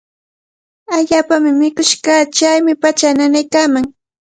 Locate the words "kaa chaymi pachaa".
2.05-3.13